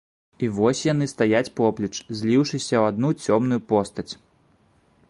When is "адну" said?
2.95-3.09